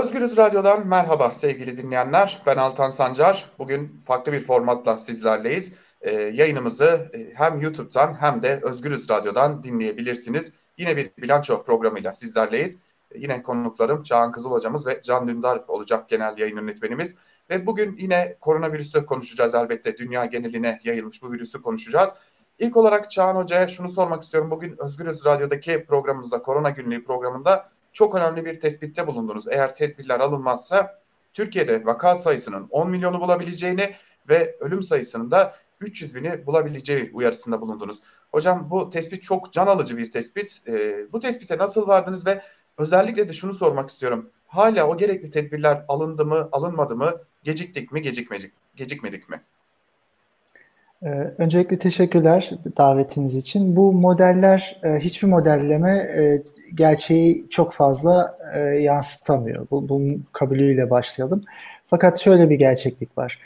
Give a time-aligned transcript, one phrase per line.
[0.00, 2.42] Özgürüz Radyo'dan merhaba sevgili dinleyenler.
[2.46, 3.50] Ben Altan Sancar.
[3.58, 5.74] Bugün farklı bir formatla sizlerleyiz.
[6.00, 10.52] Ee, yayınımızı e, hem YouTube'dan hem de Özgürüz Radyo'dan dinleyebilirsiniz.
[10.78, 12.76] Yine bir bilanço programıyla sizlerleyiz.
[13.10, 17.16] Ee, yine konuklarım Çağan Kızıl hocamız ve Can Dündar olacak genel yayın yönetmenimiz.
[17.50, 19.96] Ve bugün yine koronavirüsü konuşacağız elbette.
[19.96, 22.10] Dünya geneline yayılmış bu virüsü konuşacağız.
[22.58, 24.50] İlk olarak Çağan Hoca'ya şunu sormak istiyorum.
[24.50, 29.48] Bugün Özgürüz Radyo'daki programımızda, Korona Günlüğü programında çok önemli bir tespitte bulundunuz.
[29.48, 31.00] Eğer tedbirler alınmazsa
[31.34, 33.94] Türkiye'de vaka sayısının 10 milyonu bulabileceğini
[34.28, 38.02] ve ölüm sayısının da 300 bini bulabileceği uyarısında bulundunuz.
[38.32, 40.62] Hocam bu tespit çok can alıcı bir tespit.
[40.68, 42.42] E, bu tespite nasıl vardınız ve
[42.78, 44.30] özellikle de şunu sormak istiyorum.
[44.46, 47.12] Hala o gerekli tedbirler alındı mı, alınmadı mı?
[47.44, 49.40] Geciktik mi, gecikmedik, gecikmedik mi?
[51.02, 53.76] Ee, öncelikle teşekkürler davetiniz için.
[53.76, 56.42] Bu modeller, e, hiçbir modelleme e,
[56.74, 59.66] gerçeği çok fazla e, yansıtamıyor.
[59.70, 61.44] Bu, bunun kabulüyle başlayalım.
[61.86, 63.38] Fakat şöyle bir gerçeklik var.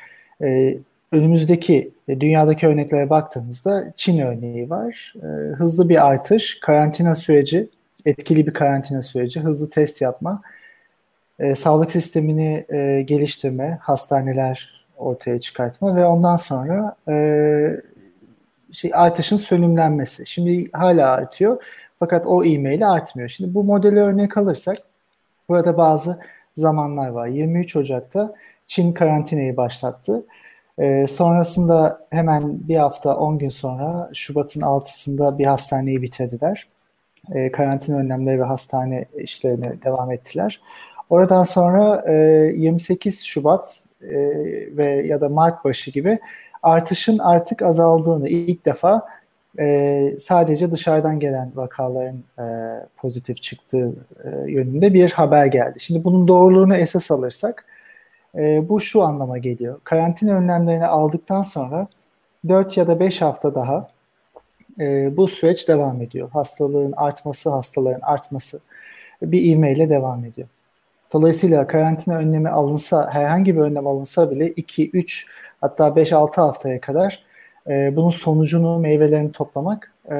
[0.42, 0.78] E,
[1.12, 5.14] önümüzdeki e, dünyadaki örneklere baktığımızda Çin örneği var.
[5.16, 7.68] E, hızlı bir artış, karantina süreci,
[8.06, 10.42] etkili bir karantina süreci, hızlı test yapma,
[11.38, 17.14] e, sağlık sistemini e, geliştirme, hastaneler ortaya çıkartma ve ondan sonra e,
[18.72, 20.26] şey artışın sönümlenmesi.
[20.26, 21.62] Şimdi hala artıyor
[22.04, 23.28] fakat o e-mail artmıyor.
[23.28, 24.78] Şimdi bu modeli örnek alırsak
[25.48, 26.18] burada bazı
[26.52, 27.26] zamanlar var.
[27.26, 28.34] 23 Ocak'ta
[28.66, 30.24] Çin karantinayı başlattı.
[30.78, 36.68] E, sonrasında hemen bir hafta 10 gün sonra Şubat'ın 6'sında bir hastaneyi bitirdiler.
[37.34, 40.60] E, karantina önlemleri ve hastane işlerine devam ettiler.
[41.10, 42.12] Oradan sonra e,
[42.56, 44.16] 28 Şubat e,
[44.76, 46.18] ve ya da Mart başı gibi
[46.62, 49.06] artışın artık azaldığını ilk defa
[49.58, 52.44] e, sadece dışarıdan gelen vakaların e,
[52.96, 55.80] pozitif çıktığı e, yönünde bir haber geldi.
[55.80, 57.64] Şimdi bunun doğruluğunu esas alırsak
[58.34, 59.80] e, bu şu anlama geliyor.
[59.84, 61.86] Karantina önlemlerini aldıktan sonra
[62.48, 63.88] 4 ya da 5 hafta daha
[64.80, 66.30] e, bu süreç devam ediyor.
[66.30, 68.60] Hastalığın artması, hastaların artması
[69.22, 70.48] bir ivmeyle devam ediyor.
[71.12, 75.26] Dolayısıyla karantina önlemi alınsa, herhangi bir önlem alınsa bile 2, 3
[75.60, 77.24] hatta 5-6 haftaya kadar
[77.68, 80.16] e, bunun sonucunu, meyvelerini toplamak e,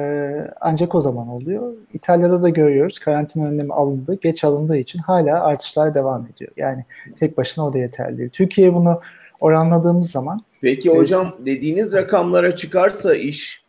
[0.61, 1.73] ancak o zaman oluyor.
[1.93, 6.51] İtalya'da da görüyoruz karantina önlemi alındı, geç alındığı için hala artışlar devam ediyor.
[6.57, 6.85] Yani
[7.19, 8.29] tek başına o da yeterli değil.
[8.29, 9.01] Türkiye bunu
[9.39, 10.41] oranladığımız zaman...
[10.61, 13.63] Peki e, hocam dediğiniz rakamlara çıkarsa iş,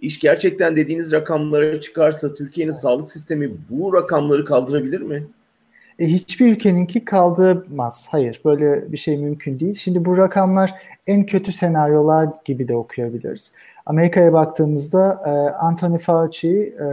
[0.00, 5.26] iş gerçekten dediğiniz rakamlara çıkarsa Türkiye'nin sağlık sistemi bu rakamları kaldırabilir mi?
[5.98, 8.06] E, hiçbir ülkeninki kaldıramaz.
[8.10, 9.74] Hayır, böyle bir şey mümkün değil.
[9.74, 10.74] Şimdi bu rakamlar
[11.06, 13.52] en kötü senaryolar gibi de okuyabiliriz.
[13.86, 16.86] Amerika'ya baktığımızda e, Anthony Fauci e,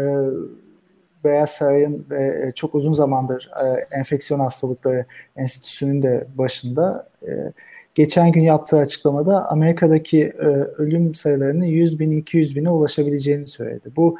[1.23, 7.53] Beyaz Saray'ın e, çok uzun zamandır e, enfeksiyon hastalıkları enstitüsünün de başında e,
[7.95, 10.45] geçen gün yaptığı açıklamada Amerika'daki e,
[10.78, 13.90] ölüm sayılarının 100 bin 200 bine ulaşabileceğini söyledi.
[13.95, 14.17] Bu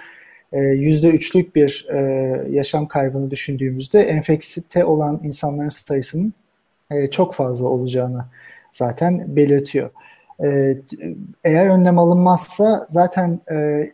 [0.58, 1.98] yüzde üçlük bir e,
[2.50, 6.34] yaşam kaybını düşündüğümüzde enfekte olan insanların sayısının
[6.92, 8.26] e, çok fazla olacağını
[8.74, 9.90] zaten belirtiyor.
[10.44, 10.78] E,
[11.44, 13.92] eğer önlem alınmazsa zaten e,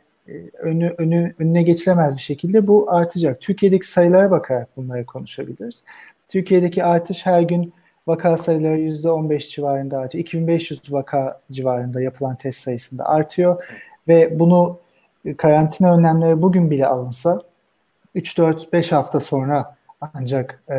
[0.59, 3.41] önü, önü, önüne geçilemez bir şekilde bu artacak.
[3.41, 5.83] Türkiye'deki sayılara bakarak bunları konuşabiliriz.
[6.29, 7.73] Türkiye'deki artış her gün
[8.07, 10.23] vaka sayıları %15 civarında artıyor.
[10.23, 13.63] 2500 vaka civarında yapılan test sayısında artıyor
[14.07, 14.79] ve bunu
[15.35, 17.41] karantina önlemleri bugün bile alınsa
[18.15, 19.75] 3-4-5 hafta sonra
[20.13, 20.75] ancak e,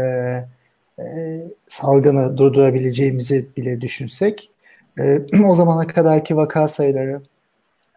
[0.99, 4.51] e, salgını durdurabileceğimizi bile düşünsek
[4.99, 7.21] e, o zamana kadarki vaka sayıları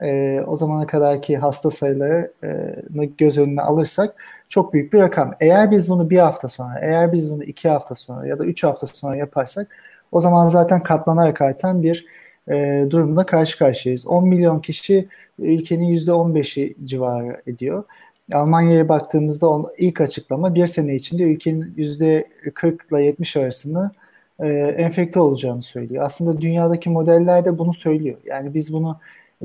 [0.01, 4.15] e, o zamana kadarki hasta sayılarını göz önüne alırsak
[4.49, 5.33] çok büyük bir rakam.
[5.39, 8.63] Eğer biz bunu bir hafta sonra, eğer biz bunu iki hafta sonra ya da üç
[8.63, 9.67] hafta sonra yaparsak
[10.11, 12.05] o zaman zaten katlanarak artan bir
[12.47, 14.07] e, durumda karşı karşıyayız.
[14.07, 15.07] 10 milyon kişi
[15.39, 17.83] ülkenin %15'i civarı ediyor.
[18.33, 22.25] Almanya'ya baktığımızda on, ilk açıklama bir sene içinde ülkenin %40
[22.91, 23.91] ile 70 arasında
[24.39, 24.47] e,
[24.77, 26.05] enfekte olacağını söylüyor.
[26.05, 28.17] Aslında dünyadaki modeller de bunu söylüyor.
[28.25, 28.99] Yani biz bunu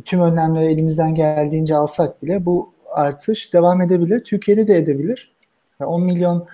[0.05, 4.25] tüm önlemleri elimizden geldiğince alsak bile bu artış devam edebilir.
[4.25, 5.33] Türkiye'de de edebilir.
[5.81, 6.47] 10 milyon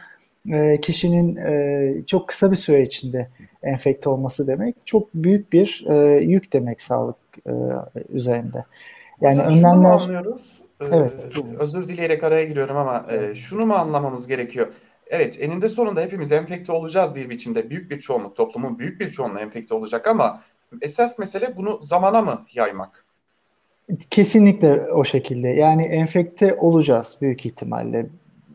[0.50, 3.28] e, kişinin e, çok kısa bir süre içinde
[3.62, 7.16] enfekte olması demek çok büyük bir e, yük demek sağlık
[7.46, 7.52] e,
[8.08, 8.64] üzerinde.
[9.20, 9.72] Yani Hocam önlemler...
[9.72, 10.62] Şunu mu anlıyoruz?
[10.80, 11.12] Ee, evet.
[11.58, 14.72] Özür dileyerek araya giriyorum ama e, şunu mu anlamamız gerekiyor?
[15.06, 17.70] Evet eninde sonunda hepimiz enfekte olacağız bir biçimde.
[17.70, 20.42] Büyük bir çoğunluk, toplumun büyük bir çoğunluğu enfekte olacak ama
[20.82, 23.04] esas mesele bunu zamana mı yaymak?
[24.10, 25.48] Kesinlikle o şekilde.
[25.48, 28.06] Yani enfekte olacağız büyük ihtimalle.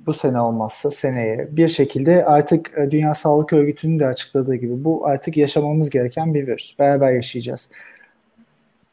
[0.07, 5.05] Bu sene olmazsa seneye bir şekilde artık e, Dünya Sağlık Örgütü'nün de açıkladığı gibi bu
[5.05, 6.79] artık yaşamamız gereken bir virüs.
[6.79, 7.69] Beraber yaşayacağız.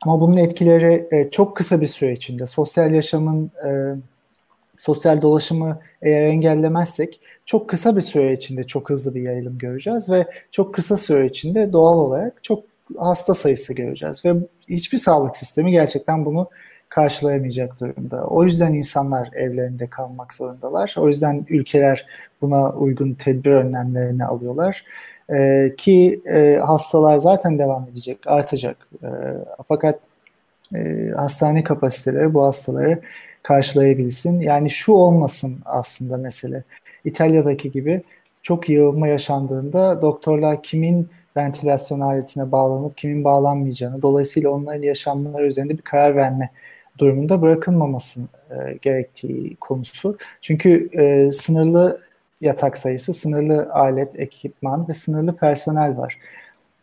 [0.02, 3.70] Ama bunun etkileri e, çok kısa bir süre içinde sosyal yaşamın e,
[4.76, 10.26] sosyal dolaşımı eğer engellemezsek çok kısa bir süre içinde çok hızlı bir yayılım göreceğiz ve
[10.50, 12.64] çok kısa süre içinde doğal olarak çok
[12.98, 14.34] hasta sayısı göreceğiz ve
[14.68, 16.48] hiçbir sağlık sistemi gerçekten bunu
[16.94, 18.26] karşılayamayacak durumda.
[18.26, 20.94] O yüzden insanlar evlerinde kalmak zorundalar.
[20.98, 22.06] O yüzden ülkeler
[22.42, 24.84] buna uygun tedbir önlemlerini alıyorlar.
[25.30, 28.76] Ee, ki e, hastalar zaten devam edecek, artacak.
[29.02, 29.08] E,
[29.68, 30.00] fakat
[30.74, 33.00] e, hastane kapasiteleri bu hastaları
[33.42, 34.40] karşılayabilsin.
[34.40, 36.62] Yani şu olmasın aslında mesele.
[37.04, 38.02] İtalya'daki gibi
[38.42, 45.82] çok yığılma yaşandığında doktorlar kimin ventilasyon aletine bağlanıp kimin bağlanmayacağını, dolayısıyla onların yaşamları üzerinde bir
[45.82, 46.50] karar verme
[46.98, 48.20] durumunda bırakılmaması
[48.50, 50.18] e, gerektiği konusu.
[50.40, 52.00] Çünkü e, sınırlı
[52.40, 56.18] yatak sayısı, sınırlı alet, ekipman ve sınırlı personel var.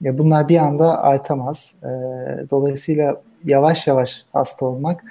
[0.01, 1.75] Ya bunlar bir anda artamaz.
[1.83, 1.89] E,
[2.49, 5.03] dolayısıyla yavaş yavaş hasta olmak,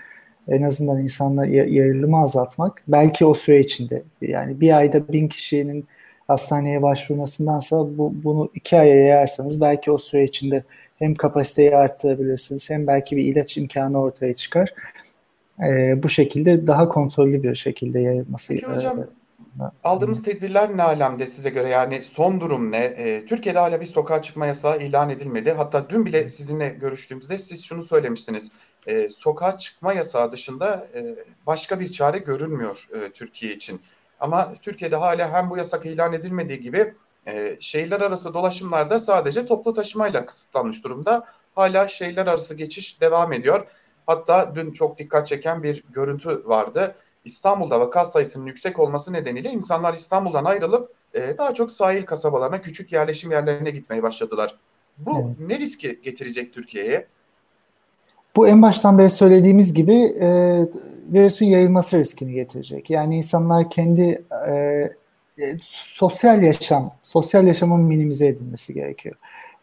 [0.48, 5.86] en azından insanla yayılımı azaltmak, belki o süre içinde yani bir ayda bin kişinin
[6.28, 10.62] hastaneye başvurmasındansa bu, bunu iki aya yayarsanız belki o süre içinde
[11.00, 14.74] hem kapasiteyi arttırabilirsiniz hem belki bir ilaç imkanı ortaya çıkar.
[15.68, 18.54] E, bu şekilde daha kontrollü bir şekilde yayılması.
[18.54, 19.04] Peki hocam e,
[19.84, 21.68] aldığımız tedbirler ne alemde size göre?
[21.68, 22.84] Yani son durum ne?
[22.84, 25.52] E, Türkiye'de hala bir sokağa çıkma yasağı ilan edilmedi.
[25.52, 28.50] Hatta dün bile sizinle görüştüğümüzde siz şunu söylemiştiniz.
[28.86, 31.14] E, sokağa çıkma yasağı dışında e,
[31.46, 33.80] başka bir çare görünmüyor e, Türkiye için.
[34.20, 36.94] Ama Türkiye'de hala hem bu yasak ilan edilmediği gibi
[37.26, 41.24] e, şehirler arası dolaşımlarda sadece toplu taşımayla kısıtlanmış durumda.
[41.54, 43.66] Hala şehirler arası geçiş devam ediyor.
[44.06, 46.94] Hatta dün çok dikkat çeken bir görüntü vardı.
[47.24, 52.92] İstanbul'da vaka sayısının yüksek olması nedeniyle insanlar İstanbul'dan ayrılıp e, daha çok sahil kasabalarına, küçük
[52.92, 54.58] yerleşim yerlerine gitmeye başladılar.
[54.98, 55.48] Bu evet.
[55.48, 57.06] ne riski getirecek Türkiye'ye?
[58.36, 60.60] Bu en baştan beri söylediğimiz gibi e,
[61.12, 62.90] virüsün yayılması riskini getirecek.
[62.90, 64.52] Yani insanlar kendi e,
[65.40, 69.16] e, sosyal yaşam, sosyal yaşamın minimize edilmesi gerekiyor.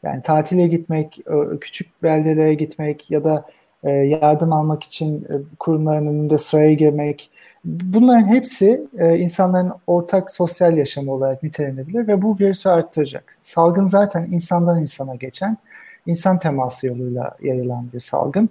[0.04, 1.20] Yani tatile gitmek,
[1.62, 3.46] küçük beldelere gitmek ya da
[3.84, 7.32] e, yardım almak için e, kurumların önünde sıraya girmek,
[7.66, 8.88] bunların hepsi
[9.18, 13.38] insanların ortak sosyal yaşamı olarak nitelenebilir ve bu virüsü arttıracak.
[13.42, 15.58] Salgın zaten insandan insana geçen,
[16.06, 18.50] insan teması yoluyla yayılan bir salgın.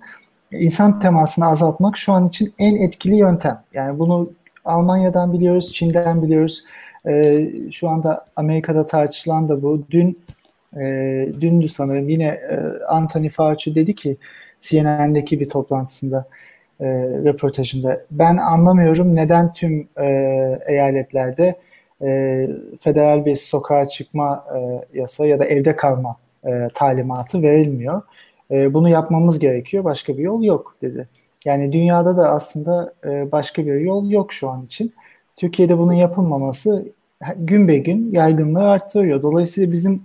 [0.52, 3.62] İnsan temasını azaltmak şu an için en etkili yöntem.
[3.74, 4.30] Yani bunu
[4.64, 6.64] Almanya'dan biliyoruz, Çin'den biliyoruz.
[7.06, 9.82] E, şu anda Amerika'da tartışılan da bu.
[9.90, 10.18] Dün
[10.76, 10.82] e,
[11.40, 14.16] dündü sanırım yine e, Anthony Fauci dedi ki
[14.60, 16.26] CNN'deki bir toplantısında
[16.80, 16.86] e,
[17.24, 20.06] röportajında ben anlamıyorum neden tüm e,
[20.66, 21.56] eyaletlerde
[22.02, 22.48] e,
[22.80, 28.02] federal bir sokağa çıkma e, yasa ya da evde kalma e, talimatı verilmiyor.
[28.50, 29.84] E, bunu yapmamız gerekiyor.
[29.84, 31.08] Başka bir yol yok dedi.
[31.44, 34.92] Yani dünyada da aslında e, başka bir yol yok şu an için.
[35.36, 36.86] Türkiye'de bunun yapılmaması
[37.36, 39.22] gün be gün yaygınlığı arttırıyor.
[39.22, 40.02] Dolayısıyla bizim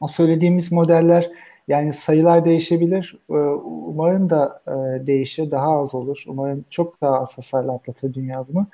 [0.00, 1.30] o söylediğimiz modeller
[1.68, 3.18] yani sayılar değişebilir.
[3.30, 6.24] Ee, umarım da e, değişir, daha az olur.
[6.28, 8.66] Umarım çok daha az hasarla atlatır dünya bunu.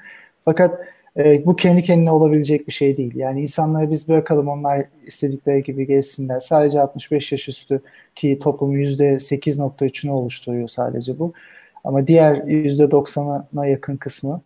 [0.42, 0.80] Fakat
[1.16, 3.16] e, bu kendi kendine olabilecek bir şey değil.
[3.16, 6.40] Yani insanları biz bırakalım onlar istedikleri gibi gezsinler.
[6.40, 7.80] Sadece 65 yaş üstü
[8.14, 11.32] ki toplumun %8.3'ünü oluşturuyor sadece bu.
[11.84, 14.40] Ama diğer %90'a yakın kısmı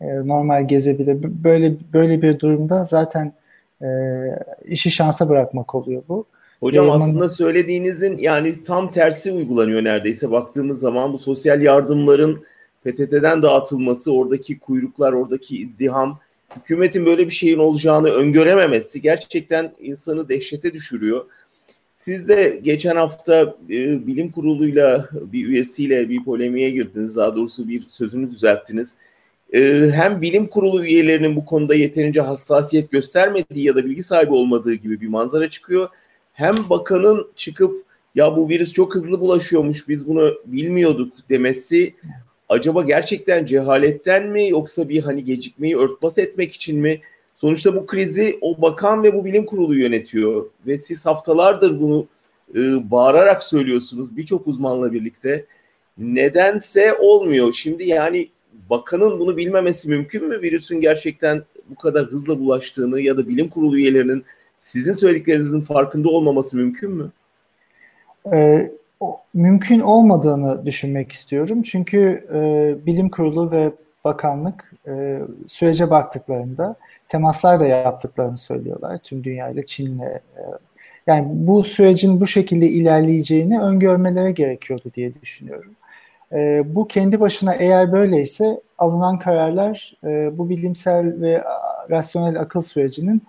[0.00, 1.16] e, normal gezebilir.
[1.44, 3.32] Böyle böyle bir durumda zaten
[3.82, 3.88] e,
[4.64, 6.24] işi şansa bırakmak oluyor bu.
[6.60, 7.08] Hocam Yayınman...
[7.08, 10.30] aslında söylediğinizin yani tam tersi uygulanıyor neredeyse.
[10.30, 12.44] Baktığımız zaman bu sosyal yardımların
[12.84, 16.18] PTT'den dağıtılması, oradaki kuyruklar, oradaki izdiham,
[16.56, 21.24] hükümetin böyle bir şeyin olacağını öngörememesi gerçekten insanı dehşete düşürüyor.
[21.92, 27.16] Siz de geçen hafta e, bilim kuruluyla bir üyesiyle bir polemiğe girdiniz.
[27.16, 28.90] Daha doğrusu bir sözünü düzelttiniz.
[29.54, 34.74] E, hem bilim kurulu üyelerinin bu konuda yeterince hassasiyet göstermediği ya da bilgi sahibi olmadığı
[34.74, 35.88] gibi bir manzara çıkıyor.
[36.32, 41.94] Hem bakanın çıkıp ya bu virüs çok hızlı bulaşıyormuş biz bunu bilmiyorduk demesi
[42.48, 47.00] acaba gerçekten cehaletten mi yoksa bir hani gecikmeyi örtbas etmek için mi?
[47.36, 52.06] Sonuçta bu krizi o bakan ve bu bilim kurulu yönetiyor ve siz haftalardır bunu
[52.54, 55.46] e, bağırarak söylüyorsunuz birçok uzmanla birlikte.
[55.98, 57.52] Nedense olmuyor.
[57.52, 58.28] Şimdi yani
[58.70, 60.42] bakanın bunu bilmemesi mümkün mü?
[60.42, 64.24] Virüsün gerçekten bu kadar hızla bulaştığını ya da bilim kurulu üyelerinin
[64.60, 67.10] sizin söylediklerinizin farkında olmaması mümkün mü?
[68.32, 71.62] Ee, o, mümkün olmadığını düşünmek istiyorum.
[71.62, 73.72] Çünkü e, bilim kurulu ve
[74.04, 76.76] bakanlık e, sürece baktıklarında
[77.08, 80.00] temaslar da yaptıklarını söylüyorlar tüm dünyayla Çin'le.
[80.00, 80.22] E,
[81.06, 85.72] yani bu sürecin bu şekilde ilerleyeceğini öngörmeleri gerekiyordu diye düşünüyorum.
[86.32, 91.44] E, bu kendi başına eğer böyleyse alınan kararlar e, bu bilimsel ve
[91.90, 93.22] rasyonel akıl sürecinin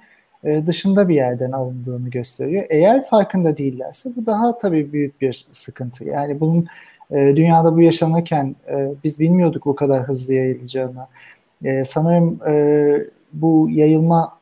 [0.44, 2.64] e, dışında bir yerden alındığını gösteriyor.
[2.70, 6.06] Eğer farkında değillerse bu daha tabii büyük bir sıkıntı.
[6.06, 6.68] Yani bunun
[7.12, 11.08] e, dünyada bu yaşanırken e, biz bilmiyorduk bu kadar hızlı yayılacağını.
[11.64, 12.54] E, sanırım e,
[13.34, 14.39] bu yayılma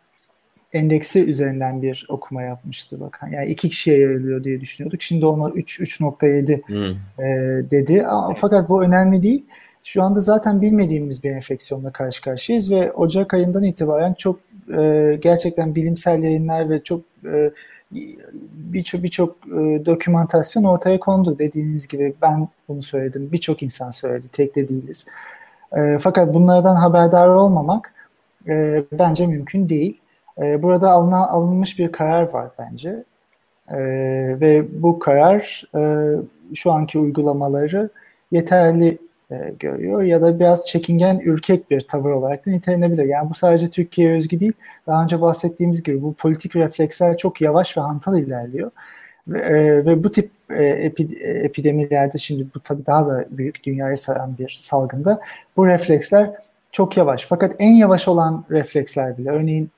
[0.74, 3.28] endeksi üzerinden bir okuma yapmıştı bakan.
[3.28, 5.02] Yani iki kişiye yayılıyor diye düşünüyorduk.
[5.02, 7.26] Şimdi ona 3 3.7 hmm.
[7.26, 8.06] e, dedi.
[8.36, 9.46] Fakat bu önemli değil.
[9.84, 14.40] Şu anda zaten bilmediğimiz bir enfeksiyonla karşı karşıyayız ve Ocak ayından itibaren çok
[14.78, 17.52] e, gerçekten bilimsel yayınlar ve çok e,
[18.52, 21.40] birçok birçok e, dokümantasyon ortaya kondu.
[21.40, 23.30] Dediğiniz gibi ben bunu söyledim.
[23.32, 24.28] Birçok insan söyledi.
[24.32, 25.06] Tek de değiliz.
[25.78, 27.94] E, fakat bunlardan haberdar olmamak
[28.48, 30.02] e, bence mümkün değil.
[30.42, 33.04] E, burada alına, alınmış bir karar var bence.
[33.72, 33.78] E,
[34.42, 36.16] ve bu karar e,
[36.56, 37.90] şu anki uygulamaları
[38.32, 38.98] yeterli
[39.32, 43.06] e, görüyor ya da biraz çekingen, ürkek bir tavır olarak da nitelenebilir.
[43.06, 44.54] Yani bu sadece Türkiye'ye özgü değil.
[44.88, 48.72] Daha önce bahsettiğimiz gibi bu politik refleksler çok yavaş ve hantal ilerliyor.
[49.28, 53.98] Ve, e, ve bu tip e, epi, epidemilerde şimdi bu tabii daha da büyük dünyayı
[53.98, 55.22] saran bir salgında
[55.58, 56.32] bu refleksler
[56.72, 57.26] çok yavaş.
[57.26, 59.72] Fakat en yavaş olan refleksler bile örneğin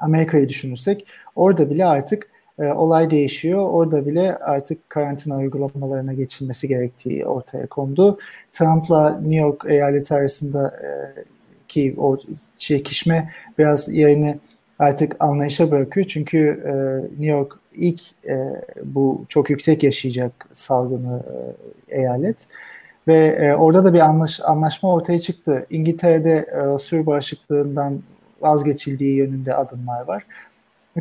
[0.00, 3.68] Amerika'yı düşünürsek orada bile artık e, olay değişiyor.
[3.70, 8.18] Orada bile artık karantina uygulamalarına geçilmesi gerektiği ortaya kondu.
[8.52, 10.90] Trump'la New York eyaleti arasında e,
[11.68, 12.18] ki o
[12.58, 14.38] çekişme biraz yerini
[14.78, 16.06] artık anlayışa bırakıyor.
[16.06, 16.72] Çünkü e,
[17.10, 21.22] New York ilk e, bu çok yüksek yaşayacak salgını
[21.88, 22.36] e, eyalet
[23.08, 25.66] ve e, orada da bir anlaş, anlaşma ortaya çıktı.
[25.70, 28.02] İngiltere'de e, sürü bağışıklığından
[28.40, 30.26] vazgeçildiği yönünde adımlar var.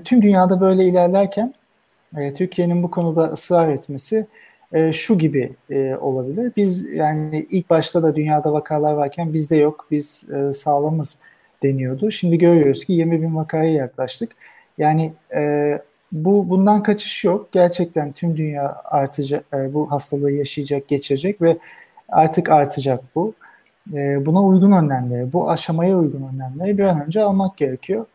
[0.04, 1.54] Tüm dünyada böyle ilerlerken
[2.18, 4.28] e, Türkiye'nin bu konuda ısrar etmesi
[4.74, 6.52] e, şu gibi e, olabilir.
[6.58, 11.18] Biz yani ilk başta da dünyada vakalar varken bizde yok, biz e, sağlamız
[11.64, 12.12] deniyordu.
[12.12, 14.32] Şimdi görüyoruz ki 20 bin vakaya yaklaştık.
[14.78, 15.82] Yani e,
[16.12, 17.52] bu bundan kaçış yok.
[17.52, 21.58] Gerçekten tüm dünya artacak, e, bu hastalığı yaşayacak, geçirecek ve
[22.10, 23.34] artık artacak bu.
[23.94, 28.06] E, buna uygun önlemleri, bu aşamaya uygun önlemleri bir an önce almak gerekiyor.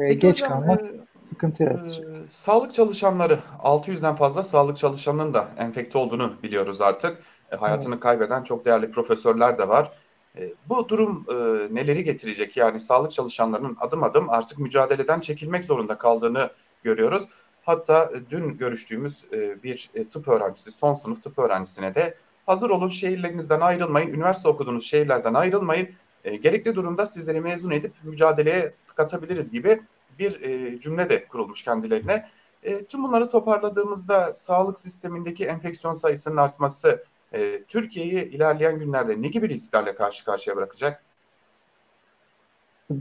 [0.00, 0.84] E, geç hocam, kalmak e,
[1.28, 2.04] sıkıntı yaratacak.
[2.04, 7.18] E, sağlık çalışanları, 600'den fazla sağlık çalışanının da enfekte olduğunu biliyoruz artık.
[7.52, 8.02] E, hayatını evet.
[8.02, 9.92] kaybeden çok değerli profesörler de var.
[10.38, 11.34] E, bu durum e,
[11.74, 12.56] neleri getirecek?
[12.56, 16.50] Yani sağlık çalışanlarının adım adım artık mücadeleden çekilmek zorunda kaldığını
[16.82, 17.28] görüyoruz.
[17.62, 22.14] Hatta e, dün görüştüğümüz e, bir e, tıp öğrencisi, son sınıf tıp öğrencisine de
[22.46, 25.88] hazır olun şehirlerinizden ayrılmayın, üniversite okuduğunuz şehirlerden ayrılmayın.
[26.24, 29.80] E, gerekli durumda sizleri mezun edip mücadeleye katabiliriz gibi
[30.18, 32.28] bir e, cümle de kurulmuş kendilerine.
[32.62, 39.48] E, tüm bunları toparladığımızda sağlık sistemindeki enfeksiyon sayısının artması e, Türkiye'yi ilerleyen günlerde ne gibi
[39.48, 41.04] risklerle karşı karşıya bırakacak?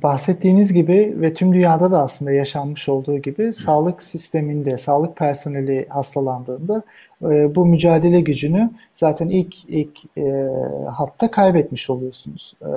[0.03, 6.83] Bahsettiğiniz gibi ve tüm dünyada da aslında yaşanmış olduğu gibi sağlık sisteminde, sağlık personeli hastalandığında
[7.21, 10.47] e, bu mücadele gücünü zaten ilk ilk e,
[10.91, 12.53] hatta kaybetmiş oluyorsunuz.
[12.61, 12.69] E,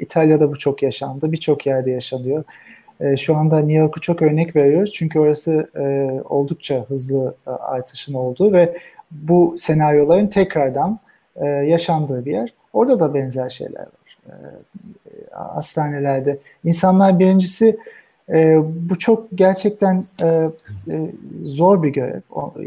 [0.00, 2.44] İtalya'da bu çok yaşandı, birçok yerde yaşanıyor.
[3.00, 5.82] E, şu anda New York'u çok örnek veriyoruz çünkü orası e,
[6.28, 8.76] oldukça hızlı e, artışın olduğu ve
[9.10, 10.98] bu senaryoların tekrardan
[11.36, 12.54] e, yaşandığı bir yer.
[12.72, 14.18] Orada da benzer şeyler var.
[14.26, 14.34] E,
[15.32, 16.38] hastanelerde.
[16.64, 17.78] İnsanlar birincisi
[18.28, 18.58] e,
[18.90, 20.26] bu çok gerçekten e,
[20.90, 21.10] e,
[21.44, 22.20] zor bir görev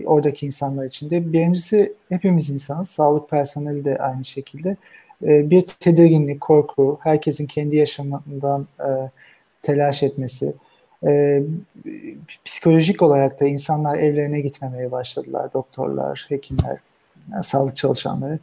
[0.06, 1.34] oradaki insanlar için de.
[1.34, 4.78] Birincisi hepimiz insanız, sağlık personeli de aynı şekilde.
[5.24, 8.90] E, bir tedirginlik, korku, herkesin kendi yaşamından e,
[9.64, 10.54] telaş etmesi.
[11.06, 11.44] E,
[12.46, 15.54] psikolojik olarak da insanlar evlerine gitmemeye başladılar.
[15.54, 16.78] Doktorlar, hekimler,
[17.32, 18.40] yani sağlık çalışanları.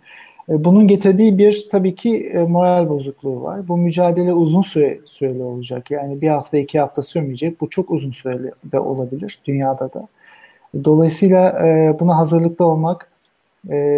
[0.49, 3.69] E, bunun getirdiği bir tabii ki e, moral bozukluğu var.
[3.69, 5.91] Bu mücadele uzun süre süreli olacak.
[5.91, 7.61] Yani bir hafta iki hafta sürmeyecek.
[7.61, 10.09] Bu çok uzun süreli de olabilir dünyada da.
[10.85, 13.09] Dolayısıyla e, buna hazırlıklı olmak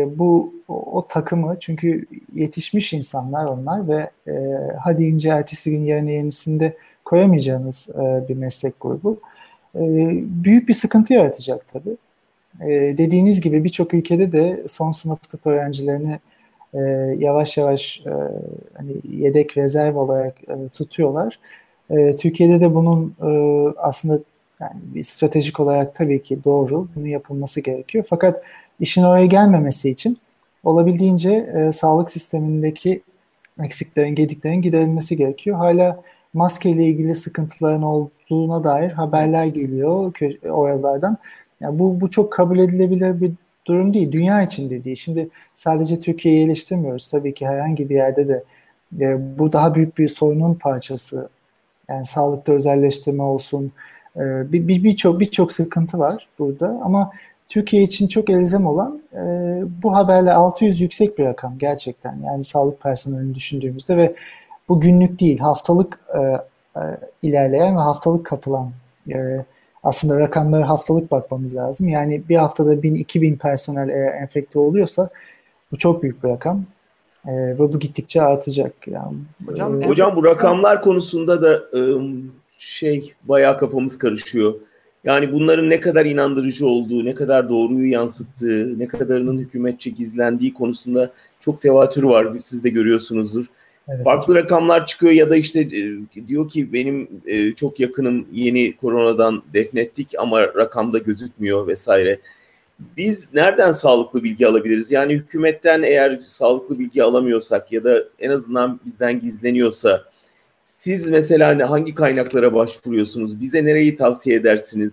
[0.06, 4.10] bu o, takımı çünkü yetişmiş insanlar onlar ve
[4.80, 7.90] hadi ince ertesi gün yerine yenisinde koyamayacağınız
[8.28, 9.20] bir meslek grubu
[10.44, 11.96] büyük bir sıkıntı yaratacak tabii.
[12.60, 16.18] E, dediğiniz gibi birçok ülkede de son sınıf tıp öğrencilerini
[16.75, 16.81] e,
[17.19, 18.12] yavaş yavaş e,
[18.75, 21.38] hani yedek rezerv olarak e, tutuyorlar.
[21.90, 23.28] E, Türkiye'de de bunun e,
[23.78, 24.21] aslında
[24.61, 28.04] yani bir stratejik olarak tabii ki doğru, bunun yapılması gerekiyor.
[28.11, 28.43] Fakat
[28.81, 30.19] işin oraya gelmemesi için
[30.64, 33.02] olabildiğince e, sağlık sistemindeki
[33.62, 35.57] eksiklerin, gediklerin giderilmesi gerekiyor.
[35.57, 36.02] Hala
[36.35, 40.12] maske ile ilgili sıkıntıların olduğuna dair haberler geliyor
[40.50, 41.19] oralardan.
[41.61, 43.33] Yani bu, bu çok kabul edilebilir bir
[43.66, 44.12] durum değil.
[44.12, 44.97] Dünya için de değil.
[44.97, 47.11] Şimdi sadece Türkiye'yi eleştirmiyoruz.
[47.11, 48.44] Tabii ki herhangi bir yerde de
[49.00, 51.28] e, bu daha büyük bir sorunun parçası.
[51.88, 53.73] Yani sağlıkta özelleştirme olsun.
[54.16, 57.11] E, bir birçok bir, birçok sıkıntı var burada ama
[57.49, 59.18] Türkiye için çok elzem olan e,
[59.83, 62.18] bu haberle 600 yüksek bir rakam gerçekten.
[62.25, 64.14] Yani sağlık personelini düşündüğümüzde ve
[64.68, 66.21] bu günlük değil haftalık e,
[66.80, 66.83] e,
[67.23, 68.71] ilerleyen ve haftalık kapılan
[69.14, 69.44] e,
[69.85, 71.88] aslında rakamlara haftalık bakmamız lazım.
[71.88, 75.09] Yani bir haftada 1000-2000 personel eğer enfekte oluyorsa
[75.73, 76.64] bu çok büyük bir rakam.
[77.26, 78.88] E, ve bu gittikçe artacak.
[78.88, 81.81] Yani, hocam, e, hocam bu rakamlar konusunda da e,
[82.59, 84.55] şey bayağı kafamız karışıyor.
[85.05, 91.11] Yani bunların ne kadar inandırıcı olduğu, ne kadar doğruyu yansıttığı, ne kadarının hükümetçe gizlendiği konusunda
[91.41, 92.29] çok tevatür var.
[92.43, 93.47] Siz de görüyorsunuzdur.
[93.88, 94.05] Evet.
[94.05, 99.43] Farklı rakamlar çıkıyor ya da işte e, diyor ki benim e, çok yakınım yeni koronadan
[99.55, 102.19] defnettik ama rakamda gözükmüyor vesaire.
[102.97, 104.93] Biz nereden sağlıklı bilgi alabiliriz?
[104.93, 110.05] Yani hükümetten eğer sağlıklı bilgi alamıyorsak ya da en azından bizden gizleniyorsa
[110.64, 113.41] siz mesela hangi kaynaklara başvuruyorsunuz?
[113.41, 114.93] Bize nereyi tavsiye edersiniz?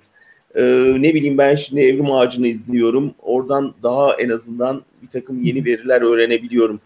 [0.55, 3.13] Ee, ne bileyim ben şimdi evrim ağacını izliyorum.
[3.21, 6.79] Oradan daha en azından bir takım yeni veriler öğrenebiliyorum.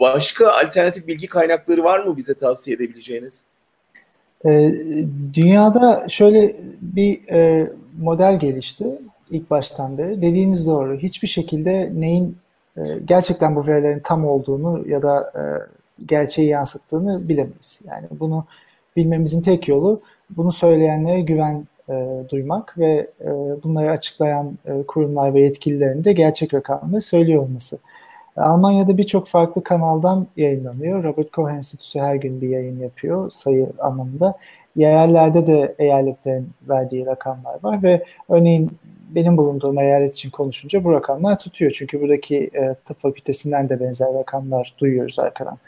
[0.00, 3.40] Başka alternatif bilgi kaynakları var mı bize tavsiye edebileceğiniz?
[4.46, 4.72] Ee,
[5.34, 8.86] dünyada şöyle bir e, model gelişti
[9.30, 10.22] ilk baştan beri.
[10.22, 10.94] Dediğiniz doğru.
[10.94, 12.36] Hiçbir şekilde neyin
[12.76, 15.42] e, gerçekten bu verilerin tam olduğunu ya da e,
[16.06, 17.80] gerçeği yansıttığını bilemeyiz.
[17.84, 18.44] Yani bunu
[18.96, 20.00] bilmemizin tek yolu
[20.36, 23.28] bunu söyleyenlere güven e, duymak ve e,
[23.62, 27.78] bunları açıklayan e, kurumlar ve yetkililerin de gerçek rakamları söylüyor olması.
[28.36, 31.04] Almanya'da birçok farklı kanaldan yayınlanıyor.
[31.04, 34.34] Robert Koch Enstitüsü her gün bir yayın yapıyor sayı anlamında.
[34.76, 38.70] Yerellerde de eyaletlerin verdiği rakamlar var ve örneğin
[39.14, 41.70] benim bulunduğum eyalet için konuşunca bu rakamlar tutuyor.
[41.70, 45.58] Çünkü buradaki e, tıp fakültesinden de benzer rakamlar duyuyoruz arkadan.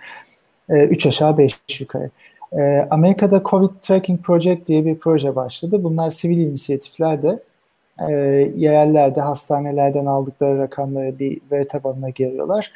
[0.68, 2.10] E, 3 aşağı 5 yukarı.
[2.52, 5.84] E, Amerika'da Covid Tracking Project diye bir proje başladı.
[5.84, 7.38] Bunlar sivil inisiyatifler de
[8.10, 8.12] e,
[8.56, 12.72] yerellerde, hastanelerden aldıkları rakamları bir veri tabanına giriyorlar.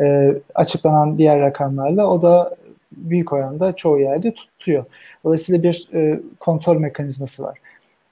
[0.00, 2.56] E, açıklanan diğer rakamlarla o da
[2.92, 4.84] büyük oranda çoğu yerde tutuyor.
[5.24, 7.58] Dolayısıyla bir e, kontrol mekanizması var.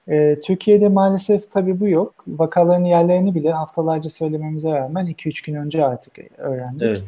[0.07, 2.13] E, Türkiye'de maalesef tabii bu yok.
[2.27, 6.83] Vakaların yerlerini bile haftalarca söylememize rağmen 2-3 gün önce artık öğrendik.
[6.83, 7.03] Evet.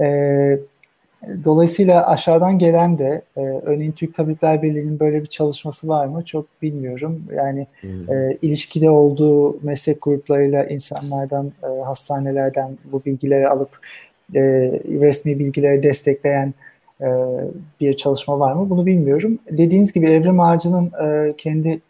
[0.00, 0.58] E,
[1.44, 6.62] dolayısıyla aşağıdan gelen de e, örneğin Türk Tabipler Birliği'nin böyle bir çalışması var mı çok
[6.62, 7.22] bilmiyorum.
[7.36, 8.12] Yani hmm.
[8.12, 13.78] e, ilişkide olduğu meslek gruplarıyla insanlardan, e, hastanelerden bu bilgileri alıp
[14.34, 14.40] e,
[15.00, 16.54] resmi bilgileri destekleyen
[17.00, 17.06] e,
[17.80, 19.38] bir çalışma var mı bunu bilmiyorum.
[19.50, 21.80] Dediğiniz gibi Evrim Ağacı'nın e, kendi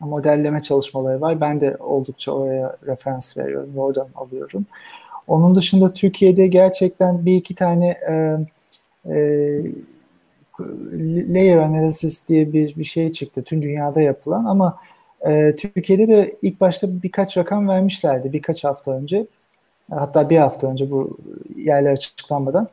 [0.00, 1.40] modelleme çalışmaları var.
[1.40, 4.66] Ben de oldukça oraya referans veriyorum ve oradan alıyorum.
[5.26, 8.36] Onun dışında Türkiye'de gerçekten bir iki tane e,
[9.10, 9.16] e,
[11.34, 13.42] layer analysis diye bir, bir şey çıktı.
[13.42, 14.78] Tüm dünyada yapılan ama
[15.26, 19.26] e, Türkiye'de de ilk başta birkaç rakam vermişlerdi birkaç hafta önce.
[19.90, 21.18] Hatta bir hafta önce bu
[21.56, 22.68] yerler açıklanmadan.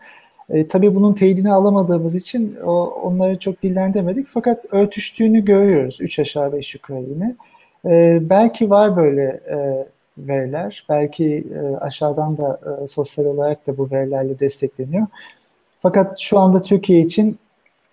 [0.50, 4.28] E, tabii bunun teyidini alamadığımız için o, onları çok dillendirmedik.
[4.28, 6.02] Fakat örtüştüğünü görüyoruz.
[6.02, 7.36] Üç aşağı beş yukarı yine.
[7.86, 10.86] E, belki var böyle e, veriler.
[10.90, 15.08] Belki e, aşağıdan da e, sosyal olarak da bu verilerle destekleniyor.
[15.82, 17.40] Fakat şu anda Türkiye için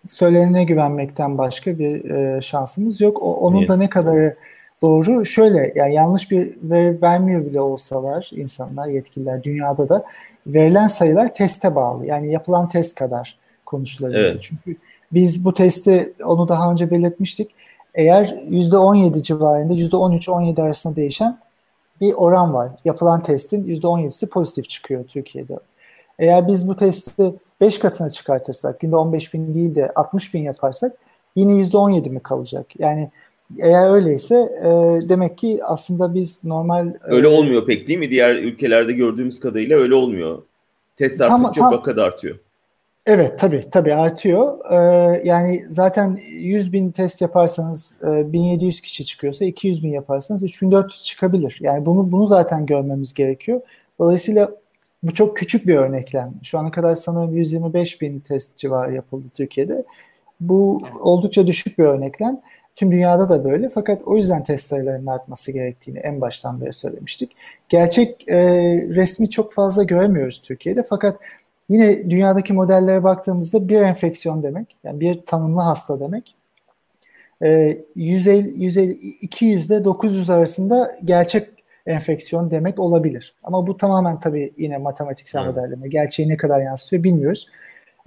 [0.06, 3.22] söylenene güvenmekten başka bir e, şansımız yok.
[3.22, 3.68] O, onun yes.
[3.68, 4.36] da ne kadarı
[4.82, 10.04] doğru şöyle yani yanlış bir veri vermiyor bile olsalar insanlar yetkililer dünyada da
[10.46, 12.06] verilen sayılar teste bağlı.
[12.06, 14.18] Yani yapılan test kadar konuşulabilir.
[14.18, 14.42] Evet.
[14.42, 14.76] Çünkü
[15.12, 17.50] biz bu testi onu daha önce belirtmiştik.
[17.94, 21.38] Eğer %17 civarında %13-17 arasında değişen
[22.00, 22.70] bir oran var.
[22.84, 25.58] Yapılan testin %17'si pozitif çıkıyor Türkiye'de.
[26.18, 30.92] Eğer biz bu testi 5 katına çıkartırsak, günde 15 bin değil de 60 bin yaparsak
[31.36, 32.66] yine %17 mi kalacak?
[32.78, 33.10] Yani
[33.58, 34.68] eğer öyleyse e,
[35.08, 36.88] demek ki aslında biz normal...
[36.88, 38.10] E, öyle olmuyor pek değil mi?
[38.10, 40.42] Diğer ülkelerde gördüğümüz kadarıyla öyle olmuyor.
[40.96, 42.38] Test arttıkça tam, vaka da artıyor.
[43.06, 44.58] Evet tabii tabii artıyor.
[44.70, 51.04] Ee, yani zaten 100 bin test yaparsanız e, 1700 kişi çıkıyorsa 200 bin yaparsanız 3400
[51.04, 51.58] çıkabilir.
[51.60, 53.60] Yani bunu bunu zaten görmemiz gerekiyor.
[53.98, 54.50] Dolayısıyla
[55.02, 56.34] bu çok küçük bir örneklem.
[56.42, 59.84] Şu ana kadar sanırım 125 bin test civarı yapıldı Türkiye'de.
[60.40, 62.40] Bu oldukça düşük bir örneklem.
[62.76, 67.36] Tüm dünyada da böyle fakat o yüzden test sayılarının artması gerektiğini en baştan beri söylemiştik.
[67.68, 68.38] Gerçek e,
[68.88, 71.16] resmi çok fazla göremiyoruz Türkiye'de fakat
[71.68, 76.34] Yine dünyadaki modellere baktığımızda bir enfeksiyon demek, yani bir tanımlı hasta demek.
[77.42, 81.48] E, 150, 150, 200 ile 900 arasında gerçek
[81.88, 83.34] enfeksiyon demek olabilir.
[83.44, 85.56] Ama bu tamamen tabii yine matematiksel evet.
[85.56, 85.88] modelleme.
[85.88, 87.48] Gerçeği ne kadar yansıtıyor bilmiyoruz.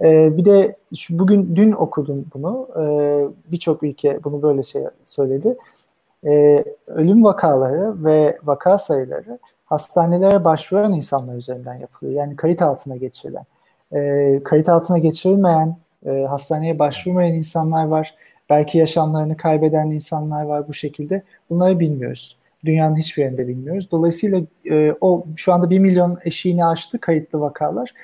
[0.02, 2.68] Ee, bir de şu, bugün dün okudum bunu.
[2.76, 5.56] Ee, Birçok ülke bunu böyle şey söyledi.
[6.26, 12.14] Ee, ölüm vakaları ve vaka sayıları hastanelere başvuran insanlar üzerinden yapılıyor.
[12.14, 13.44] Yani kayıt altına geçirilen.
[13.94, 18.14] Ee, kayıt altına geçirilmeyen, e, hastaneye başvurmayan insanlar var.
[18.50, 21.22] Belki yaşamlarını kaybeden insanlar var bu şekilde.
[21.50, 22.38] Bunları bilmiyoruz.
[22.64, 23.90] Dünyanın hiçbir yerinde bilmiyoruz.
[23.90, 27.94] Dolayısıyla e, o şu anda 1 milyon eşiğini aştı kayıtlı vakalar.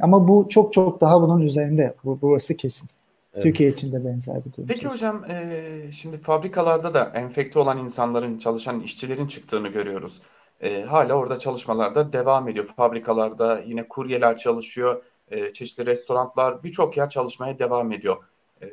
[0.00, 1.94] Ama bu çok çok daha bunun üzerinde.
[2.04, 2.88] Bu, burası kesin.
[3.34, 3.42] Evet.
[3.42, 4.68] Türkiye için de benzer bir durum.
[4.68, 10.22] Peki hocam e, şimdi fabrikalarda da enfekte olan insanların, çalışan işçilerin çıktığını görüyoruz.
[10.60, 12.66] E, hala orada çalışmalarda devam ediyor.
[12.76, 18.16] Fabrikalarda yine kuryeler çalışıyor, e, çeşitli restoranlar, birçok yer çalışmaya devam ediyor.
[18.62, 18.66] E,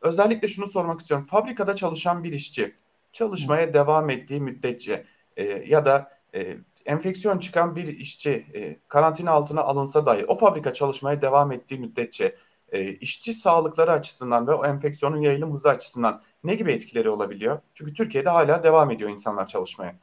[0.00, 1.26] özellikle şunu sormak istiyorum.
[1.30, 2.74] Fabrikada çalışan bir işçi
[3.14, 3.74] çalışmaya Hı.
[3.74, 5.04] devam ettiği müddetçe
[5.36, 10.72] e, ya da e, enfeksiyon çıkan bir işçi e, karantina altına alınsa dahi o fabrika
[10.72, 12.34] çalışmaya devam ettiği müddetçe
[12.72, 17.58] e, işçi sağlıkları açısından ve o enfeksiyonun yayılım hızı açısından ne gibi etkileri olabiliyor?
[17.74, 19.94] Çünkü Türkiye'de hala devam ediyor insanlar çalışmaya.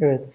[0.00, 0.28] Evet.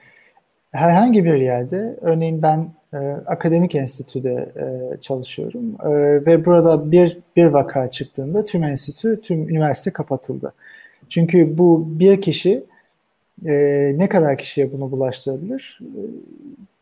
[0.71, 5.89] Herhangi bir yerde, örneğin ben e, akademik enstitüde e, çalışıyorum e,
[6.25, 10.53] ve burada bir bir vaka çıktığında tüm enstitü, tüm üniversite kapatıldı.
[11.10, 12.64] Çünkü bu bir kişi
[13.46, 13.54] e,
[13.98, 15.80] ne kadar kişiye bunu bulaştırabilir?
[15.82, 16.02] E,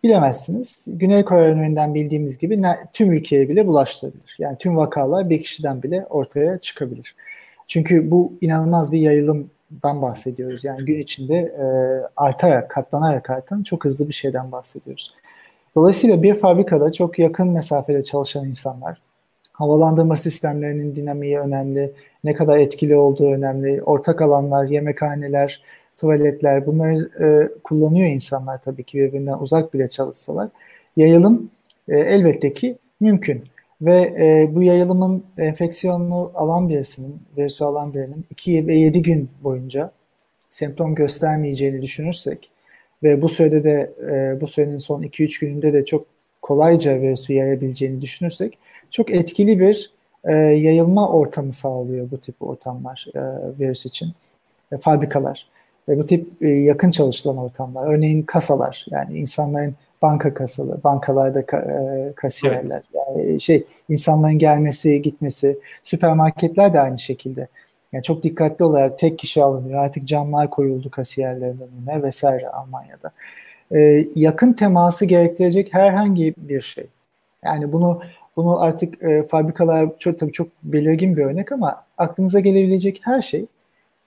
[0.04, 0.86] bilemezsiniz.
[0.88, 2.62] Güney Kore örneğinden bildiğimiz gibi
[2.94, 4.36] tüm ülkeye bile bulaştırabilir.
[4.40, 7.16] Yani tüm vakalar bir kişiden bile ortaya çıkabilir.
[7.68, 10.64] Çünkü bu inanılmaz bir yayılımdan bahsediyoruz.
[10.64, 11.66] Yani gün içinde e,
[12.16, 15.14] artarak, katlanarak artan çok hızlı bir şeyden bahsediyoruz.
[15.76, 19.02] Dolayısıyla bir fabrikada çok yakın mesafede çalışan insanlar,
[19.60, 21.92] havalandırma sistemlerinin dinamiği önemli,
[22.24, 25.64] ne kadar etkili olduğu önemli, ortak alanlar, yemekhaneler,
[25.98, 27.28] tuvaletler bunları e,
[27.64, 30.50] kullanıyor insanlar tabii ki birbirinden uzak bile çalışsalar.
[30.98, 31.52] Yayılım
[31.88, 33.44] e, elbette ki mümkün.
[33.82, 39.92] Ve e, bu yayılımın enfeksiyonunu alan birisinin, virüsü alan birinin 2 ve 7 gün boyunca
[40.50, 42.52] semptom göstermeyeceğini düşünürsek
[43.04, 46.06] ve bu sürede de e, bu sürenin son 2-3 gününde de çok
[46.42, 48.58] kolayca virüsü yayabileceğini düşünürsek
[48.92, 49.92] çok etkili bir
[50.24, 53.20] e, yayılma ortamı sağlıyor bu tip ortamlar e,
[53.60, 54.14] virüs için.
[54.72, 55.48] E, fabrikalar
[55.90, 57.94] ve bu tip e, yakın çalışılan ortamlar.
[57.94, 62.82] Örneğin kasalar yani insanların banka kasalı, bankalarda ka, e, kasiyerler.
[62.94, 67.48] Yani şey insanların gelmesi, gitmesi, süpermarketler de aynı şekilde.
[67.92, 69.84] Yani çok dikkatli olarak tek kişi alınıyor.
[69.84, 73.12] Artık camlar koyuldu kasiyerlerin önüne vesaire Almanya'da.
[73.76, 76.88] E, yakın teması gerektirecek herhangi bir şey.
[77.46, 78.02] Yani bunu
[78.40, 83.46] bunu artık e, fabrikalar çok tabii çok belirgin bir örnek ama aklınıza gelebilecek her şey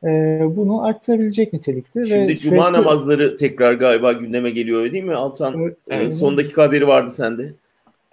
[0.04, 2.06] e, bunu arttırabilecek nitelikte.
[2.06, 2.72] Şimdi ve cuma sürekli...
[2.72, 5.62] namazları tekrar galiba gündeme geliyor değil mi Altan?
[5.62, 5.76] Evet.
[5.90, 6.14] evet.
[6.14, 7.52] Son dakika haberi vardı sende.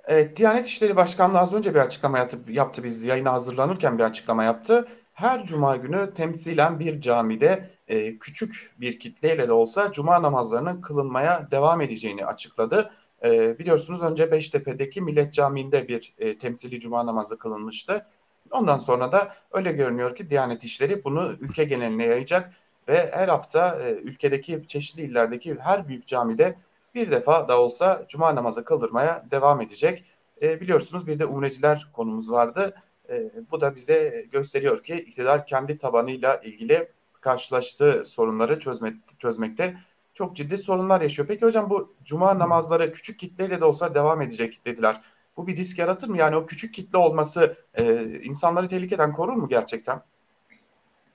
[0.07, 4.43] Evet, Diyanet İşleri Başkanlığı az önce bir açıklama yaptı, yaptı biz yayına hazırlanırken bir açıklama
[4.43, 4.87] yaptı.
[5.13, 11.47] Her cuma günü temsilen bir camide e, küçük bir kitleyle de olsa cuma namazlarının kılınmaya
[11.51, 12.91] devam edeceğini açıkladı.
[13.23, 18.05] E, biliyorsunuz önce Beştepe'deki Millet Camii'nde bir e, temsili cuma namazı kılınmıştı.
[18.51, 22.53] Ondan sonra da öyle görünüyor ki Diyanet İşleri bunu ülke geneline yayacak
[22.87, 26.55] ve her hafta e, ülkedeki çeşitli illerdeki her büyük camide
[26.95, 30.03] bir defa da olsa cuma namazı kıldırmaya devam edecek.
[30.41, 32.75] E, biliyorsunuz bir de umreciler konumuz vardı.
[33.09, 39.77] E, bu da bize gösteriyor ki iktidar kendi tabanıyla ilgili karşılaştığı sorunları çözme, çözmekte
[40.19, 41.27] çok ciddi sorunlar yaşıyor.
[41.27, 45.01] Peki hocam bu cuma namazları küçük kitleyle de olsa devam edecek dediler.
[45.37, 46.17] Bu bir risk yaratır mı?
[46.17, 50.01] Yani o küçük kitle olması e, insanları tehlikeden korur mu gerçekten?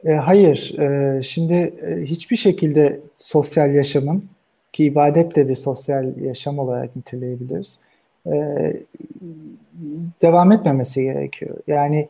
[0.05, 0.79] E, hayır.
[0.79, 4.29] E, şimdi e, hiçbir şekilde sosyal yaşamın
[4.73, 7.81] ki ibadet de bir sosyal yaşam olarak niteleyebiliriz.
[8.27, 8.33] E,
[10.23, 11.57] devam etmemesi gerekiyor.
[11.67, 12.09] Yani e,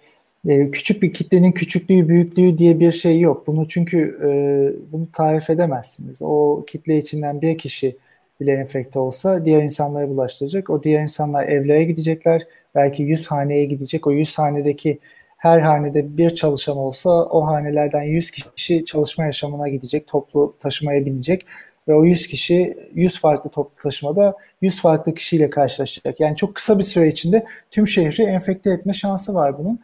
[0.72, 3.46] küçük bir kitlenin küçüklüğü, büyüklüğü diye bir şey yok.
[3.46, 6.22] Bunu çünkü e, bunu tarif edemezsiniz.
[6.22, 7.96] O kitle içinden bir kişi
[8.40, 10.70] bile enfekte olsa diğer insanlara bulaştıracak.
[10.70, 12.42] O diğer insanlar evlere gidecekler.
[12.74, 14.06] Belki 100 haneye gidecek.
[14.06, 14.98] O 100 hanedeki
[15.36, 20.06] her hanede bir çalışan olsa o hanelerden 100 kişi çalışma yaşamına gidecek.
[20.06, 21.46] Toplu taşımaya binecek.
[21.88, 26.20] Ve o 100 kişi 100 farklı toplu taşımada 100 farklı kişiyle karşılaşacak.
[26.20, 29.80] Yani çok kısa bir süre içinde tüm şehri enfekte etme şansı var bunun.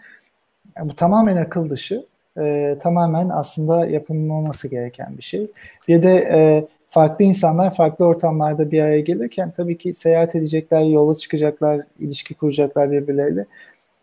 [0.77, 2.07] Yani bu tamamen akıl dışı.
[2.39, 5.51] E, tamamen aslında yapılmaması gereken bir şey.
[5.89, 11.15] Bir de e, farklı insanlar farklı ortamlarda bir araya gelirken tabii ki seyahat edecekler, yola
[11.15, 13.47] çıkacaklar, ilişki kuracaklar birbirleriyle.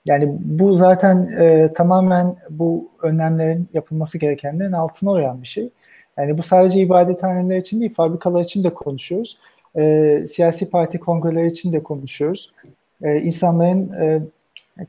[0.06, 5.70] Yani bu zaten e, tamamen bu önlemlerin yapılması gerekenlerin altına uyan bir şey.
[6.18, 9.38] Yani bu sadece ibadethaneler için değil, fabrikalar için de konuşuyoruz.
[9.78, 12.52] E, siyasi parti kongreleri için de konuşuyoruz.
[13.02, 14.22] E, insanların e,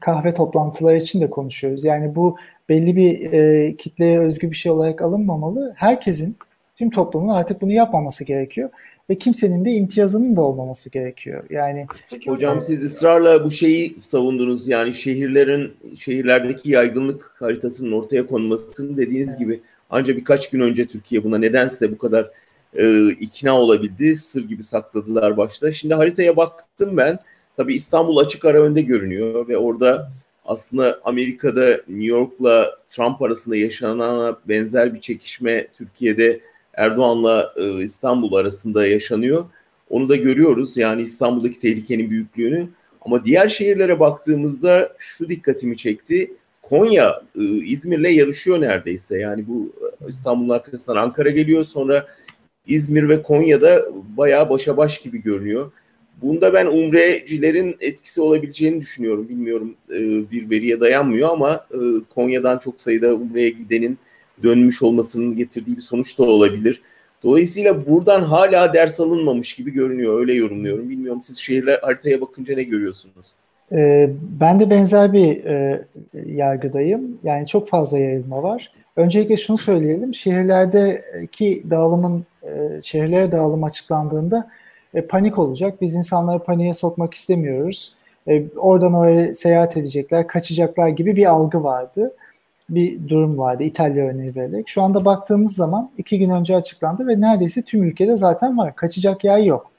[0.00, 1.84] kahve toplantıları için de konuşuyoruz.
[1.84, 2.36] Yani bu
[2.68, 5.72] belli bir e, kitleye özgü bir şey olarak alınmamalı.
[5.76, 6.36] Herkesin,
[6.76, 8.70] tüm toplumun artık bunu yapmaması gerekiyor.
[9.10, 11.44] Ve kimsenin de imtiyazının da olmaması gerekiyor.
[11.50, 14.68] Yani Peki, hocam siz ısrarla bu şeyi savundunuz.
[14.68, 19.38] Yani şehirlerin şehirlerdeki yaygınlık haritasının ortaya konmasını dediğiniz evet.
[19.38, 22.30] gibi ancak birkaç gün önce Türkiye buna nedense bu kadar
[22.74, 24.16] e, ikna olabildi.
[24.16, 25.72] Sır gibi sakladılar başta.
[25.72, 27.18] Şimdi haritaya baktım ben.
[27.58, 30.10] Tabii İstanbul açık ara önde görünüyor ve orada
[30.44, 36.40] aslında Amerika'da New York'la Trump arasında yaşanana benzer bir çekişme Türkiye'de
[36.74, 39.44] Erdoğan'la e, İstanbul arasında yaşanıyor.
[39.90, 42.68] Onu da görüyoruz yani İstanbul'daki tehlikenin büyüklüğünü.
[43.00, 46.32] Ama diğer şehirlere baktığımızda şu dikkatimi çekti.
[46.62, 49.18] Konya e, İzmir'le yarışıyor neredeyse.
[49.18, 49.72] Yani bu
[50.06, 52.06] e, İstanbul'un arkasından Ankara geliyor sonra
[52.66, 53.84] İzmir ve Konya'da
[54.16, 55.72] bayağı başa baş gibi görünüyor.
[56.22, 59.28] Bunda ben umrecilerin etkisi olabileceğini düşünüyorum.
[59.28, 61.78] Bilmiyorum e, bir veriye dayanmıyor ama e,
[62.14, 63.98] Konya'dan çok sayıda umreye gidenin
[64.42, 66.82] dönmüş olmasının getirdiği bir sonuç da olabilir.
[67.22, 70.20] Dolayısıyla buradan hala ders alınmamış gibi görünüyor.
[70.20, 70.88] Öyle yorumluyorum.
[70.88, 73.26] Bilmiyorum siz şehirler haritaya bakınca ne görüyorsunuz?
[73.72, 75.84] Ee, ben de benzer bir e,
[76.26, 77.18] yargıdayım.
[77.24, 78.72] Yani çok fazla yayılma var.
[78.96, 80.14] Öncelikle şunu söyleyelim.
[80.14, 84.50] Şehirlerdeki dağılımın, e, şehirlere dağılım açıklandığında
[84.98, 85.80] e, panik olacak.
[85.80, 87.92] Biz insanları paniğe sokmak istemiyoruz.
[88.28, 92.14] E, oradan oraya seyahat edecekler, kaçacaklar gibi bir algı vardı.
[92.70, 94.68] Bir durum vardı İtalya örneği vererek.
[94.68, 98.76] Şu anda baktığımız zaman iki gün önce açıklandı ve neredeyse tüm ülkede zaten var.
[98.76, 99.70] Kaçacak yer yok.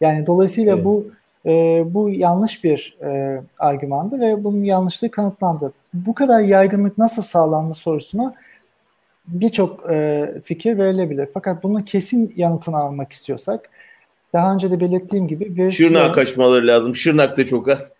[0.00, 0.84] Yani dolayısıyla evet.
[0.84, 1.06] bu
[1.46, 5.72] e, bu yanlış bir e, argümandı ve bunun yanlışlığı kanıtlandı.
[5.94, 8.34] Bu kadar yaygınlık nasıl sağlandı sorusuna
[9.28, 11.28] birçok e, fikir verilebilir.
[11.34, 13.70] Fakat bunun kesin yanıtını almak istiyorsak
[14.32, 15.70] daha önce de belirttiğim gibi virüslerin...
[15.70, 16.96] Şırnak'a kaçmaları lazım.
[16.96, 17.90] Şırnak'ta çok az.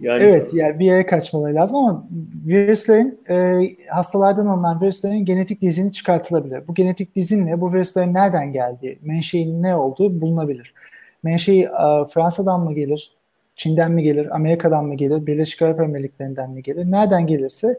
[0.00, 0.22] Yani...
[0.22, 2.08] Evet yani bir yere kaçmaları lazım ama
[2.46, 6.68] virüslerin e, hastalardan alınan virüslerin genetik dizini çıkartılabilir.
[6.68, 10.74] Bu genetik dizinle bu virüslerin nereden geldiği, menşeinin ne olduğu bulunabilir.
[11.22, 11.68] Menşei e,
[12.14, 13.12] Fransa'dan mı gelir,
[13.56, 17.78] Çin'den mi gelir, Amerika'dan mı gelir, Birleşik Arap Emirlikleri'nden mi gelir, nereden gelirse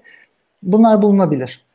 [0.63, 1.65] bunlar bulunabilir.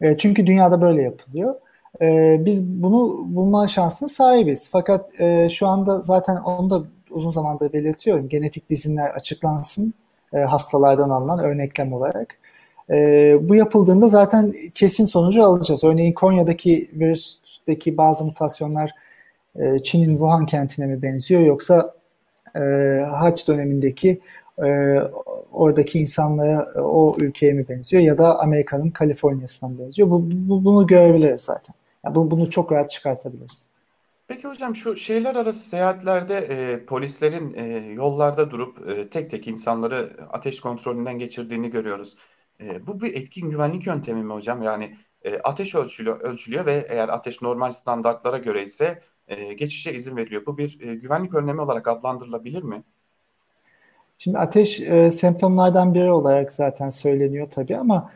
[0.00, 1.54] E, çünkü dünyada böyle yapılıyor.
[2.02, 4.68] E, biz bunu bulma şansına sahibiz.
[4.72, 8.28] Fakat e, şu anda zaten onu da uzun zamandır belirtiyorum.
[8.28, 9.94] Genetik dizinler açıklansın
[10.32, 12.36] e, hastalardan alınan örneklem olarak.
[12.90, 12.94] E,
[13.48, 15.84] bu yapıldığında zaten kesin sonucu alacağız.
[15.84, 18.90] Örneğin Konya'daki virüsteki bazı mutasyonlar
[19.56, 21.94] e, Çin'in Wuhan kentine mi benziyor yoksa
[22.56, 22.60] e,
[23.10, 24.20] haç dönemindeki
[24.64, 24.96] e,
[25.52, 30.10] oradaki insanlara o ülkeye mi benziyor ya da Amerika'nın Kaliforniya'sına mı benziyor?
[30.10, 31.74] Bu, bu, bunu görebiliriz zaten.
[32.04, 33.70] Yani bunu, bunu çok rahat çıkartabiliriz.
[34.28, 40.16] Peki hocam şu şehirler arası seyahatlerde e, polislerin e, yollarda durup e, tek tek insanları
[40.30, 42.16] ateş kontrolünden geçirdiğini görüyoruz.
[42.60, 44.62] E, bu bir etkin güvenlik yöntemi mi hocam?
[44.62, 50.16] Yani e, ateş ölçülüyor, ölçülüyor ve eğer ateş normal standartlara göre ise e, geçişe izin
[50.16, 50.46] veriliyor.
[50.46, 52.84] Bu bir e, güvenlik önlemi olarak adlandırılabilir mi?
[54.22, 58.10] Şimdi ateş e, semptomlardan biri olarak zaten söyleniyor tabii ama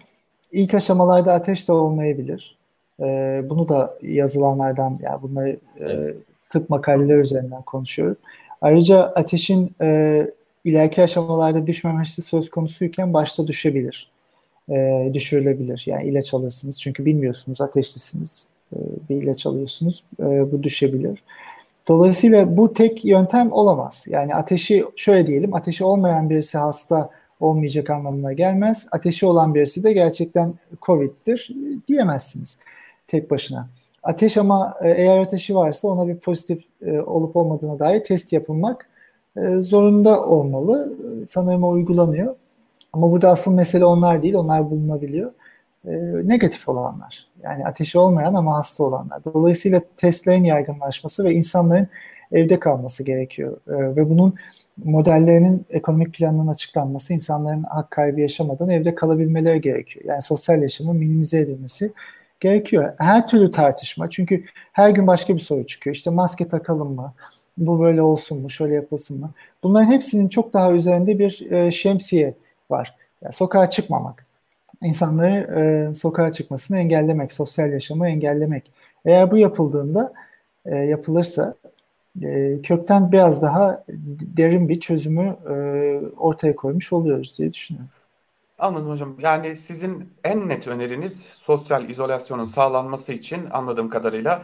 [0.52, 2.58] ilk aşamalarda ateş de olmayabilir.
[3.00, 3.04] E,
[3.50, 6.14] bunu da yazılanlardan, yani bunları e,
[6.48, 8.16] tıp makaleler üzerinden konuşuyorum.
[8.60, 10.26] Ayrıca ateşin e,
[10.64, 14.10] ileriki aşamalarda düşmemesi söz konusuyken başta düşebilir.
[14.70, 15.82] E, düşürülebilir.
[15.86, 18.48] Yani ilaç alırsınız çünkü bilmiyorsunuz ateşlisiniz.
[18.72, 18.78] E,
[19.10, 20.04] bir ilaç alıyorsunuz.
[20.20, 21.22] E, bu düşebilir.
[21.88, 24.04] Dolayısıyla bu tek yöntem olamaz.
[24.08, 28.86] Yani ateşi şöyle diyelim, ateşi olmayan birisi hasta olmayacak anlamına gelmez.
[28.92, 31.50] Ateşi olan birisi de gerçekten COVID'dir
[31.88, 32.58] diyemezsiniz
[33.06, 33.68] tek başına.
[34.02, 38.88] Ateş ama e, eğer ateşi varsa ona bir pozitif e, olup olmadığına dair test yapılmak
[39.36, 40.92] e, zorunda olmalı.
[41.28, 42.36] Sanırım o uygulanıyor.
[42.92, 45.32] Ama burada asıl mesele onlar değil, onlar bulunabiliyor.
[46.24, 47.26] Negatif olanlar.
[47.42, 49.24] Yani ateşi olmayan ama hasta olanlar.
[49.24, 51.88] Dolayısıyla testlerin yaygınlaşması ve insanların
[52.32, 53.60] evde kalması gerekiyor.
[53.68, 54.34] Ve bunun
[54.84, 60.04] modellerinin ekonomik planının açıklanması, insanların hak kaybı yaşamadan evde kalabilmeleri gerekiyor.
[60.08, 61.92] Yani sosyal yaşamın minimize edilmesi
[62.40, 62.92] gerekiyor.
[62.98, 65.96] Her türlü tartışma çünkü her gün başka bir soru çıkıyor.
[65.96, 67.14] İşte maske takalım mı?
[67.58, 68.50] Bu böyle olsun mu?
[68.50, 69.30] Şöyle yapılsın mı?
[69.62, 72.34] Bunların hepsinin çok daha üzerinde bir e, şemsiye
[72.70, 72.96] var.
[73.22, 74.26] Yani sokağa çıkmamak.
[74.82, 78.72] İnsanları e, sokağa çıkmasını engellemek, sosyal yaşamı engellemek.
[79.04, 80.12] Eğer bu yapıldığında
[80.66, 81.54] e, yapılırsa
[82.22, 83.84] e, kökten biraz daha
[84.36, 85.54] derin bir çözümü e,
[86.16, 87.90] ortaya koymuş oluyoruz diye düşünüyorum.
[88.58, 89.16] Anladım hocam.
[89.20, 94.42] Yani sizin en net öneriniz sosyal izolasyonun sağlanması için anladığım kadarıyla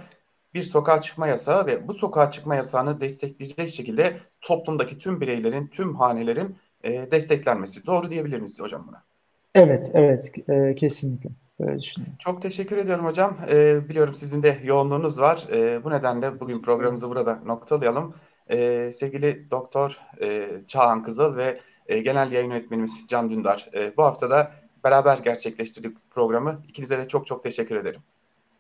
[0.55, 5.95] bir sokağa çıkma yasağı ve bu sokağa çıkma yasağını destekleyecek şekilde toplumdaki tüm bireylerin, tüm
[5.95, 7.87] hanelerin e, desteklenmesi.
[7.87, 9.10] Doğru diyebilir miyiz hocam buna?
[9.55, 10.33] Evet, evet.
[10.49, 11.31] E, kesinlikle.
[11.61, 12.17] Böyle düşünüyorum.
[12.19, 13.37] Çok teşekkür ediyorum hocam.
[13.51, 15.47] E, biliyorum sizin de yoğunluğunuz var.
[15.53, 18.15] E, bu nedenle bugün programımızı burada noktalayalım.
[18.51, 23.71] E, sevgili Doktor e, Çağan Kızıl ve e, genel yayın yönetmenimiz Can Dündar.
[23.75, 24.53] E, bu hafta da
[24.85, 26.63] beraber gerçekleştirdik programı.
[26.69, 28.01] İkinize de çok çok teşekkür ederim.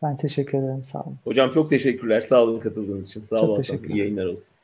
[0.02, 0.84] Ben teşekkür ederim.
[0.84, 1.18] Sağ olun.
[1.24, 2.20] Hocam çok teşekkürler.
[2.20, 3.24] Sağ olun katıldığınız için.
[3.24, 3.56] Sağ çok olun.
[3.56, 4.54] Teşekkür İyi yayınlar olsun.